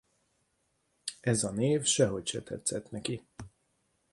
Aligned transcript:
Ez 1.21 1.43
a 1.43 1.51
név 1.51 1.83
sehogy 1.85 2.27
se 2.27 2.43
tetszett 2.43 2.91
neki. 2.91 3.23